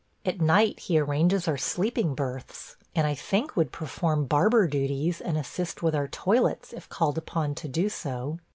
At 0.25 0.41
night 0.41 0.79
he 0.79 0.97
arranges 0.97 1.47
our 1.47 1.59
sleeping 1.59 2.15
berths, 2.15 2.75
and 2.95 3.05
I 3.05 3.13
think 3.13 3.55
would 3.55 3.71
perform 3.71 4.25
barber 4.25 4.67
duties 4.67 5.21
and 5.21 5.37
assist 5.37 5.83
with 5.83 5.93
our 5.93 6.07
toilets 6.07 6.73
if 6.73 6.89
called 6.89 7.19
upon 7.19 7.53
to 7.53 7.67
do 7.67 7.87
so. 7.87 8.39